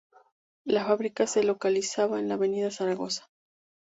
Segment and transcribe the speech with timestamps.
[0.65, 3.29] La fábrica se localizaba en la avenida Zaragoza.